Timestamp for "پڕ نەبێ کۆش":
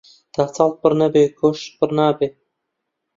0.81-1.59